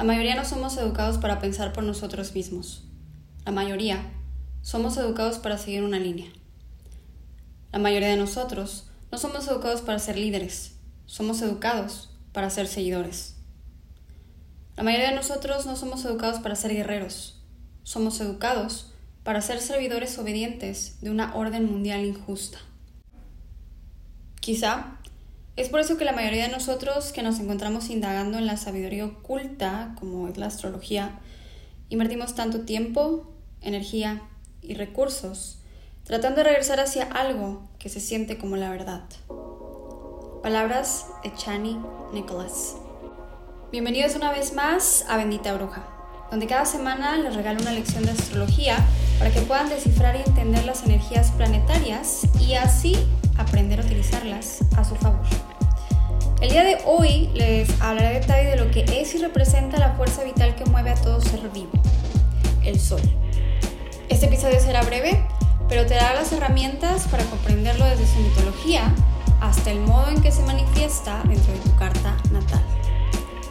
[0.00, 2.88] La mayoría no somos educados para pensar por nosotros mismos.
[3.44, 4.10] La mayoría
[4.62, 6.32] somos educados para seguir una línea.
[7.70, 13.36] La mayoría de nosotros no somos educados para ser líderes, somos educados para ser seguidores.
[14.74, 17.44] La mayoría de nosotros no somos educados para ser guerreros,
[17.82, 22.56] somos educados para ser servidores obedientes de una orden mundial injusta.
[24.40, 24.98] Quizá
[25.60, 29.04] es por eso que la mayoría de nosotros que nos encontramos indagando en la sabiduría
[29.04, 31.18] oculta, como es la astrología,
[31.90, 33.30] invertimos tanto tiempo,
[33.60, 34.22] energía
[34.62, 35.58] y recursos
[36.04, 39.04] tratando de regresar hacia algo que se siente como la verdad.
[40.42, 41.78] Palabras de Chani
[42.14, 42.76] Nicholas.
[43.70, 45.86] Bienvenidos una vez más a Bendita Bruja,
[46.30, 48.78] donde cada semana les regalo una lección de astrología
[49.18, 52.96] para que puedan descifrar y entender las energías planetarias y así
[53.36, 55.49] aprender a utilizarlas a su favor.
[56.40, 59.92] El día de hoy les hablaré de detalle de lo que es y representa la
[59.92, 61.70] fuerza vital que mueve a todo ser vivo,
[62.64, 63.02] el sol.
[64.08, 65.22] Este episodio será breve,
[65.68, 68.90] pero te dará las herramientas para comprenderlo desde su mitología
[69.42, 72.62] hasta el modo en que se manifiesta dentro de tu carta natal.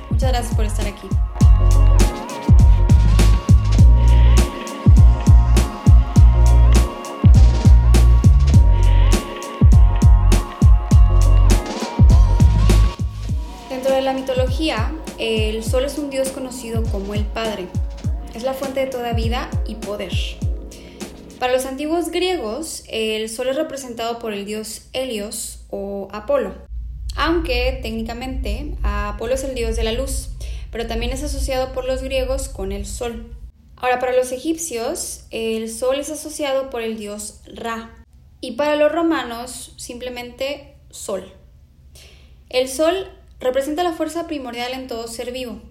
[0.09, 1.07] Muchas gracias por estar aquí.
[15.17, 17.67] El sol es un dios conocido como el Padre.
[18.33, 20.11] Es la fuente de toda vida y poder.
[21.39, 26.55] Para los antiguos griegos, el sol es representado por el dios Helios o Apolo,
[27.15, 30.31] aunque técnicamente Apolo es el dios de la luz,
[30.71, 33.33] pero también es asociado por los griegos con el sol.
[33.77, 38.05] Ahora, para los egipcios, el sol es asociado por el dios Ra,
[38.41, 41.31] y para los romanos, simplemente sol.
[42.49, 43.07] El sol
[43.39, 45.61] representa la fuerza primordial en todo ser vivo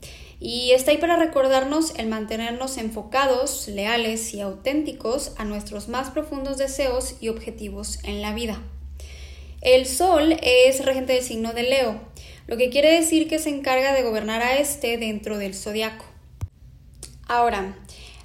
[0.40, 6.58] y está ahí para recordarnos el mantenernos enfocados, leales y auténticos a nuestros más profundos
[6.58, 8.62] deseos y objetivos en la vida.
[9.60, 12.00] El Sol es regente del signo de Leo,
[12.46, 16.04] lo que quiere decir que se encarga de gobernar a este dentro del zodiaco.
[17.26, 17.76] Ahora,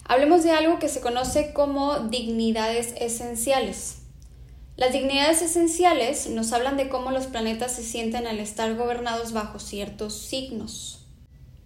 [0.06, 4.03] hablemos de algo que se conoce como dignidades esenciales.
[4.76, 9.60] Las dignidades esenciales nos hablan de cómo los planetas se sienten al estar gobernados bajo
[9.60, 11.06] ciertos signos.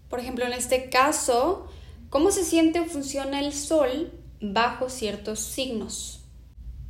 [0.09, 1.68] Por ejemplo, en este caso,
[2.09, 6.25] cómo se siente o funciona el Sol bajo ciertos signos.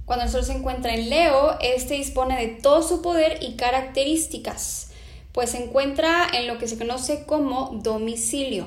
[0.06, 4.92] Cuando el Sol se encuentra en Leo, este dispone de todo su poder y características,
[5.34, 8.66] pues se encuentra en lo que se conoce como domicilio.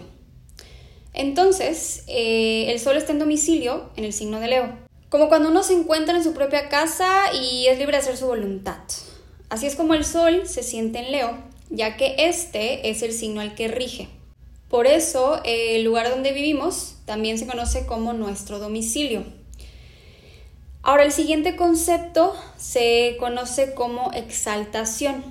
[1.13, 4.90] Entonces, eh, el Sol está en domicilio en el signo de Leo.
[5.11, 8.29] Como cuando uno se encuentra en su propia casa y es libre de hacer su
[8.29, 8.79] voluntad.
[9.49, 11.37] Así es como el Sol se siente en Leo,
[11.69, 14.09] ya que este es el signo al que rige.
[14.69, 19.25] Por eso, el lugar donde vivimos también se conoce como nuestro domicilio.
[20.83, 25.25] Ahora, el siguiente concepto se conoce como exaltación.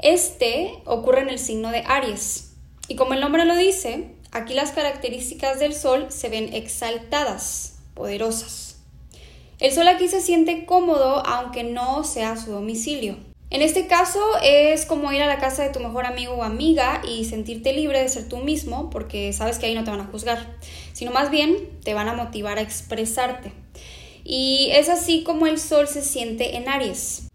[0.00, 2.54] Este ocurre en el signo de Aries.
[2.88, 8.65] Y como el nombre lo dice, aquí las características del Sol se ven exaltadas, poderosas.
[9.58, 13.16] El sol aquí se siente cómodo aunque no sea su domicilio.
[13.48, 17.00] En este caso es como ir a la casa de tu mejor amigo o amiga
[17.08, 20.06] y sentirte libre de ser tú mismo porque sabes que ahí no te van a
[20.06, 20.56] juzgar,
[20.92, 23.52] sino más bien te van a motivar a expresarte.
[24.24, 27.28] Y es así como el sol se siente en Aries.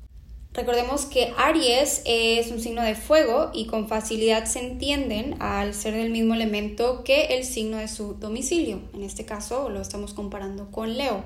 [0.54, 5.96] Recordemos que Aries es un signo de fuego y con facilidad se entienden al ser
[5.96, 8.82] del mismo elemento que el signo de su domicilio.
[8.94, 11.24] En este caso lo estamos comparando con Leo.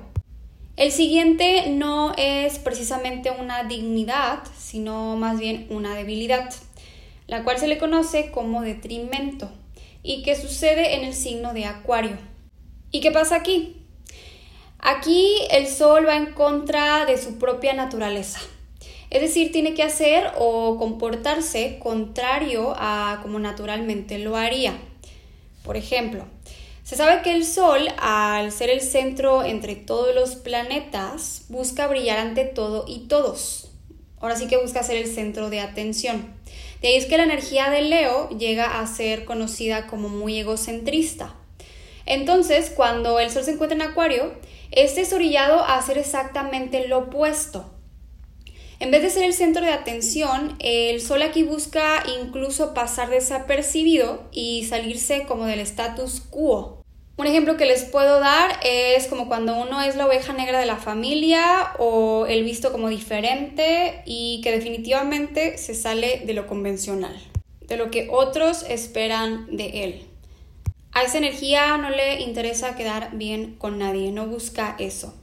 [0.76, 6.52] El siguiente no es precisamente una dignidad, sino más bien una debilidad,
[7.26, 9.50] la cual se le conoce como detrimento
[10.02, 12.18] y que sucede en el signo de Acuario.
[12.90, 13.76] ¿Y qué pasa aquí?
[14.78, 18.40] Aquí el Sol va en contra de su propia naturaleza.
[19.08, 24.76] Es decir, tiene que hacer o comportarse contrario a como naturalmente lo haría.
[25.64, 26.26] Por ejemplo,
[26.86, 32.18] se sabe que el Sol, al ser el centro entre todos los planetas, busca brillar
[32.18, 33.72] ante todo y todos.
[34.20, 36.32] Ahora sí que busca ser el centro de atención.
[36.80, 41.34] De ahí es que la energía de Leo llega a ser conocida como muy egocentrista.
[42.04, 44.32] Entonces, cuando el Sol se encuentra en Acuario,
[44.70, 47.68] este es orillado a hacer exactamente lo opuesto.
[48.78, 54.28] En vez de ser el centro de atención, el Sol aquí busca incluso pasar desapercibido
[54.32, 56.75] y salirse como del status quo.
[57.18, 60.66] Un ejemplo que les puedo dar es como cuando uno es la oveja negra de
[60.66, 67.16] la familia o el visto como diferente y que definitivamente se sale de lo convencional,
[67.62, 70.06] de lo que otros esperan de él.
[70.92, 75.14] A esa energía no le interesa quedar bien con nadie, no busca eso.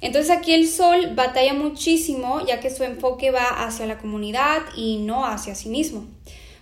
[0.00, 4.96] Entonces aquí el sol batalla muchísimo ya que su enfoque va hacia la comunidad y
[4.96, 6.06] no hacia sí mismo.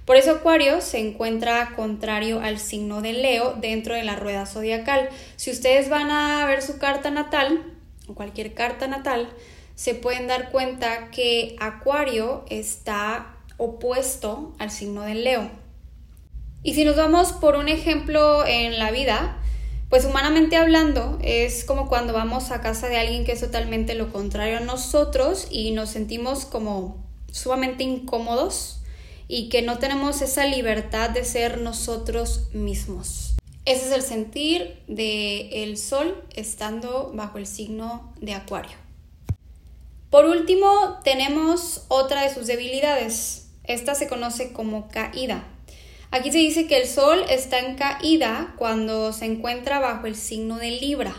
[0.06, 5.08] Por eso Acuario se encuentra contrario al signo de Leo dentro de la rueda zodiacal.
[5.34, 7.74] Si ustedes van a ver su carta natal,
[8.06, 9.28] o cualquier carta natal,
[9.74, 15.50] se pueden dar cuenta que Acuario está opuesto al signo de Leo.
[16.62, 19.38] Y si nos vamos por un ejemplo en la vida,
[19.90, 24.12] pues humanamente hablando, es como cuando vamos a casa de alguien que es totalmente lo
[24.12, 28.76] contrario a nosotros y nos sentimos como sumamente incómodos
[29.28, 33.36] y que no tenemos esa libertad de ser nosotros mismos.
[33.64, 38.76] Ese es el sentir de el sol estando bajo el signo de Acuario.
[40.10, 43.48] Por último, tenemos otra de sus debilidades.
[43.64, 45.44] Esta se conoce como caída.
[46.10, 50.56] Aquí se dice que el Sol está en caída cuando se encuentra bajo el signo
[50.56, 51.14] de Libra,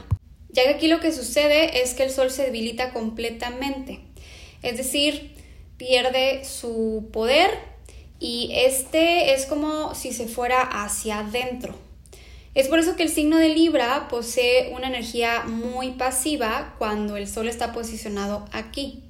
[0.50, 4.00] ya que aquí lo que sucede es que el Sol se debilita completamente,
[4.64, 5.36] es decir,
[5.78, 7.52] pierde su poder
[8.20, 11.76] y este es como si se fuera hacia adentro.
[12.56, 17.28] Es por eso que el signo de Libra posee una energía muy pasiva cuando el
[17.28, 19.04] Sol está posicionado aquí.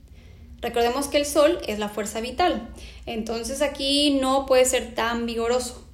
[0.59, 2.67] Recordemos que el sol es la fuerza vital,
[3.05, 5.85] entonces aquí no puede ser tan vigoroso.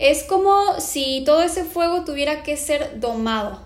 [0.00, 3.64] Es como si todo ese fuego tuviera que ser domado.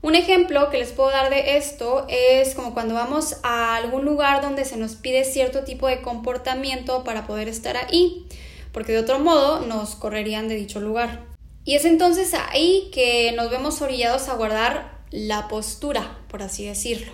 [0.00, 4.42] Un ejemplo que les puedo dar de esto es como cuando vamos a algún lugar
[4.42, 8.26] donde se nos pide cierto tipo de comportamiento para poder estar ahí,
[8.72, 11.24] porque de otro modo nos correrían de dicho lugar.
[11.64, 17.12] Y es entonces ahí que nos vemos orillados a guardar la postura, por así decirlo.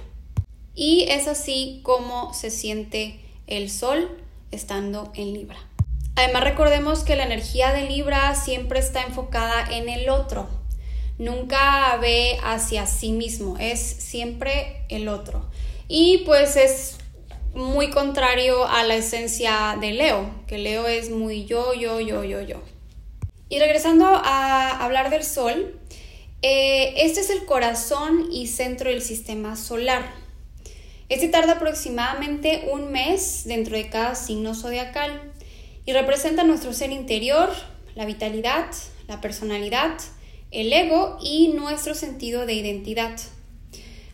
[0.75, 4.10] Y es así como se siente el sol
[4.50, 5.56] estando en Libra.
[6.16, 10.48] Además recordemos que la energía de Libra siempre está enfocada en el otro.
[11.19, 15.49] Nunca ve hacia sí mismo, es siempre el otro.
[15.87, 16.99] Y pues es
[17.55, 22.40] muy contrario a la esencia de Leo, que Leo es muy yo, yo, yo, yo,
[22.43, 22.62] yo.
[23.49, 25.78] Y regresando a hablar del Sol,
[26.43, 30.02] eh, este es el corazón y centro del sistema solar.
[31.08, 35.32] Este tarda aproximadamente un mes dentro de cada signo zodiacal
[35.87, 37.50] y representa nuestro ser interior,
[37.94, 38.67] la vitalidad,
[39.06, 39.94] la personalidad,
[40.55, 43.19] el ego y nuestro sentido de identidad.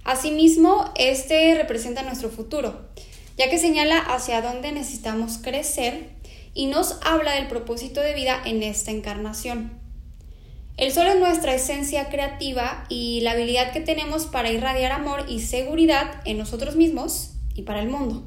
[0.05, 2.89] Asimismo, este representa nuestro futuro,
[3.37, 6.09] ya que señala hacia dónde necesitamos crecer
[6.55, 9.79] y nos habla del propósito de vida en esta encarnación.
[10.79, 15.41] El sol es nuestra esencia creativa y la habilidad que tenemos para irradiar amor y
[15.41, 18.27] seguridad en nosotros mismos y para el mundo.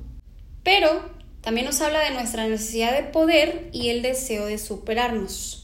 [0.61, 1.09] Pero
[1.41, 5.62] también nos habla de nuestra necesidad de poder y el deseo de superarnos.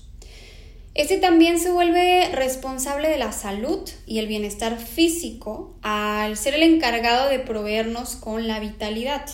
[0.96, 6.64] Este también se vuelve responsable de la salud y el bienestar físico al ser el
[6.64, 9.26] encargado de proveernos con la vitalidad.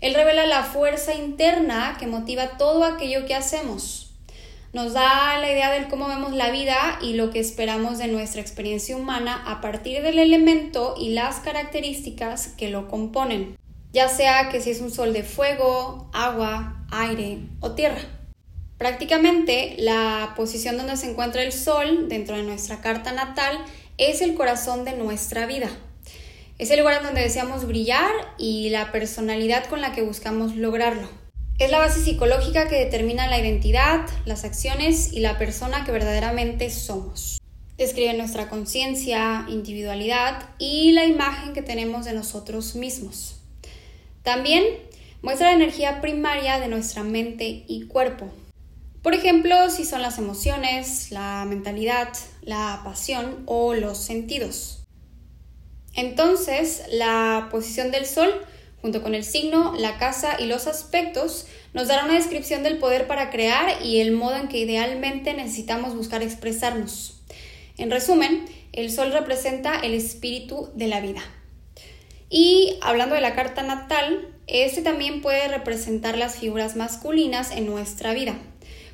[0.00, 4.04] Él revela la fuerza interna que motiva todo aquello que hacemos,
[4.74, 8.40] nos da la idea de cómo vemos la vida y lo que esperamos de nuestra
[8.40, 13.56] experiencia humana a partir del elemento y las características que lo componen,
[13.92, 18.00] ya sea que si es un sol de fuego, agua, aire o tierra.
[18.78, 23.64] Prácticamente la posición donde se encuentra el sol dentro de nuestra carta natal
[23.98, 25.70] es el corazón de nuestra vida.
[26.58, 31.08] Es el lugar donde deseamos brillar y la personalidad con la que buscamos lograrlo.
[31.58, 36.68] Es la base psicológica que determina la identidad, las acciones y la persona que verdaderamente
[36.68, 37.40] somos.
[37.78, 43.40] Describe nuestra conciencia, individualidad y la imagen que tenemos de nosotros mismos.
[44.24, 44.64] También
[45.22, 48.32] muestra la energía primaria de nuestra mente y cuerpo.
[49.04, 52.08] Por ejemplo, si son las emociones, la mentalidad,
[52.40, 54.82] la pasión o los sentidos.
[55.94, 58.32] Entonces, la posición del sol
[58.80, 63.06] junto con el signo, la casa y los aspectos, nos dará una descripción del poder
[63.06, 67.20] para crear y el modo en que idealmente necesitamos buscar expresarnos.
[67.76, 71.20] En resumen, el sol representa el espíritu de la vida.
[72.30, 78.14] Y hablando de la carta natal, este también puede representar las figuras masculinas en nuestra
[78.14, 78.38] vida,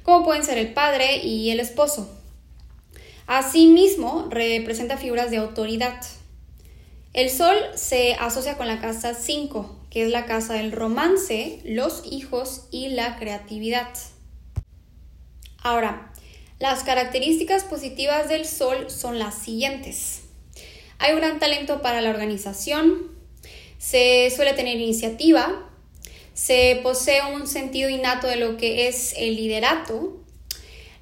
[0.02, 2.11] como pueden ser el padre y el esposo.
[3.26, 6.02] Asimismo, representa figuras de autoridad.
[7.12, 12.02] El sol se asocia con la casa 5, que es la casa del romance, los
[12.11, 13.88] hijos y la creatividad.
[15.62, 16.12] Ahora,
[16.59, 20.23] las características positivas del sol son las siguientes.
[20.99, 23.11] Hay un gran talento para la organización,
[23.78, 25.70] se suele tener iniciativa,
[26.42, 30.16] se posee un sentido innato de lo que es el liderato,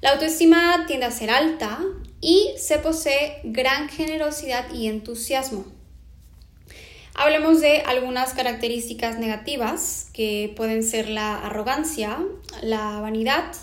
[0.01, 1.79] La autoestima tiende a ser alta
[2.21, 5.65] y se posee gran generosidad y entusiasmo.
[7.15, 12.17] Hablemos de algunas características negativas que pueden ser la arrogancia,
[12.61, 13.53] la vanidad,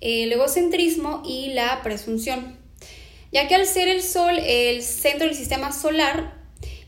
[0.00, 2.58] el egocentrismo y la presunción.
[3.32, 6.33] Ya que al ser el Sol el centro del sistema solar,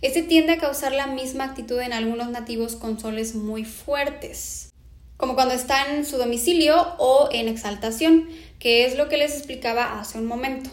[0.03, 4.73] este tiende a causar la misma actitud en algunos nativos con soles muy fuertes,
[5.17, 9.99] como cuando está en su domicilio o en exaltación, que es lo que les explicaba
[9.99, 10.71] hace un momento.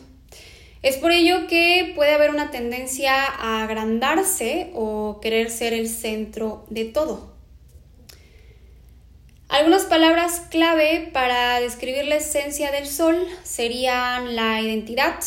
[0.81, 6.65] Es por ello que puede haber una tendencia a agrandarse o querer ser el centro
[6.69, 7.31] de todo.
[9.47, 15.19] Algunas palabras clave para describir la esencia del sol serían la identidad,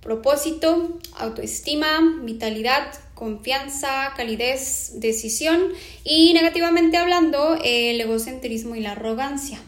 [0.00, 5.72] propósito, autoestima, vitalidad, confianza, calidez, decisión
[6.04, 9.58] y negativamente hablando el egocentrismo y la arrogancia.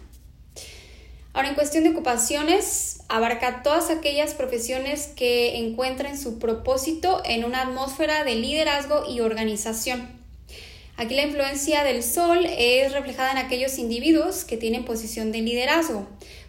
[1.33, 7.62] Ahora, en cuestión de ocupaciones, abarca todas aquellas profesiones que encuentren su propósito en una
[7.62, 10.09] atmósfera de liderazgo y organización.
[10.99, 16.07] Aquí la influencia del sol es reflejada en aquellos individuos que tienen posición de liderazgo,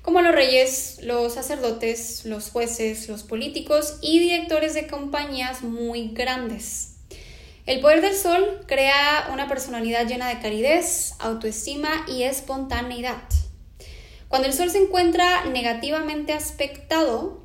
[0.09, 6.95] como los reyes, los sacerdotes, los jueces, los políticos y directores de compañías muy grandes.
[7.67, 13.21] El poder del sol crea una personalidad llena de calidez, autoestima y espontaneidad.
[14.29, 17.43] Cuando el sol se encuentra negativamente aspectado,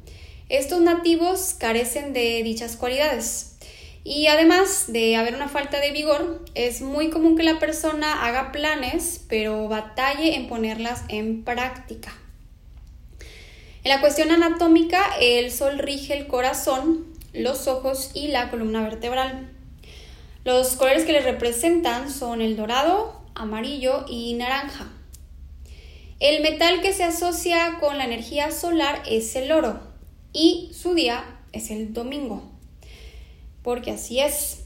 [0.49, 3.59] estos nativos carecen de dichas cualidades.
[4.05, 8.53] Y además de haber una falta de vigor, es muy común que la persona haga
[8.53, 12.24] planes, pero batalle en ponerlas en práctica.
[13.85, 19.51] En la cuestión anatómica, el sol rige el corazón, los ojos y la columna vertebral.
[20.45, 24.91] Los colores que le representan son el dorado, amarillo y naranja.
[26.19, 29.81] El metal que se asocia con la energía solar es el oro
[30.33, 32.55] y su día es el domingo
[33.65, 34.61] porque así es.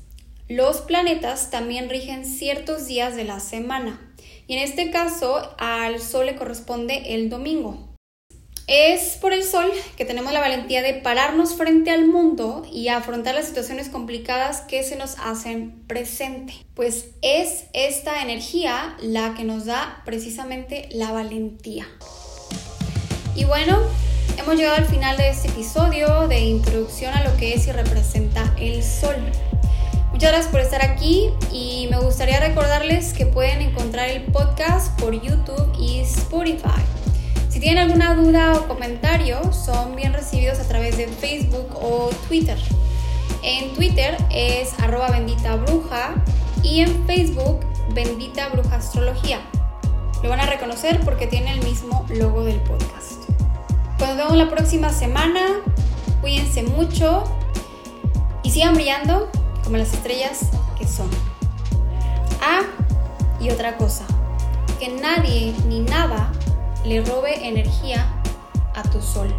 [0.49, 4.13] Los planetas también rigen ciertos días de la semana
[4.47, 7.88] y en este caso al Sol le corresponde el domingo.
[8.69, 13.35] Es por el Sol que tenemos la valentía de pararnos frente al mundo y afrontar
[13.35, 16.53] las situaciones complicadas que se nos hacen presente.
[16.75, 21.89] Pues es esta energía la que nos da precisamente la valentía.
[23.35, 23.79] Y bueno,
[24.39, 28.55] Hemos llegado al final de este episodio de introducción a lo que es y representa
[28.59, 29.17] el sol.
[30.13, 35.21] Muchas gracias por estar aquí y me gustaría recordarles que pueden encontrar el podcast por
[35.21, 36.98] YouTube y Spotify.
[37.59, 42.57] Si tienen alguna duda o comentario, son bien recibidos a través de Facebook o Twitter.
[43.43, 46.15] En Twitter es arroba bendita bruja
[46.63, 47.59] y en Facebook
[47.93, 49.41] bendita bruja astrología.
[50.23, 53.29] Lo van a reconocer porque tiene el mismo logo del podcast.
[53.99, 55.41] Nos vemos la próxima semana.
[56.21, 57.25] Cuídense mucho
[58.45, 59.33] y sigan brillando
[59.65, 60.43] como las estrellas
[60.79, 61.11] que son.
[62.41, 62.61] Ah,
[63.41, 64.05] y otra cosa,
[64.79, 66.31] que nadie ni nada
[66.85, 68.07] le robe energía
[68.75, 69.35] a tu sol.